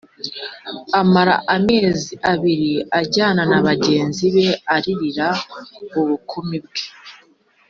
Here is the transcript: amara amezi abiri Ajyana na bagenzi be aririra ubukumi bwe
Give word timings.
amara 1.01 1.35
amezi 1.55 2.13
abiri 2.31 2.71
Ajyana 2.99 3.43
na 3.51 3.59
bagenzi 3.67 4.23
be 4.35 4.47
aririra 4.75 5.27
ubukumi 5.99 6.57
bwe 6.65 6.83